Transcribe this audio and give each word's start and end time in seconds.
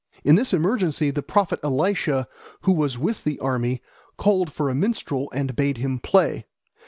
In 0.23 0.33
this 0.33 0.51
emergency 0.51 1.11
the 1.11 1.21
prophet 1.21 1.59
Elisha, 1.63 2.27
who 2.61 2.71
was 2.71 2.97
with 2.97 3.23
the 3.23 3.37
army, 3.37 3.83
called 4.17 4.51
for 4.51 4.67
a 4.67 4.73
minstrel 4.73 5.29
and 5.31 5.55
bade 5.55 5.77
him 5.77 5.99
play. 5.99 6.47